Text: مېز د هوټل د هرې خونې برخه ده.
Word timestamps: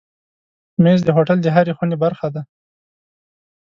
مېز 0.83 0.99
د 1.05 1.09
هوټل 1.17 1.37
د 1.41 1.47
هرې 1.55 1.73
خونې 1.77 1.97
برخه 2.03 2.27
ده. 2.35 2.41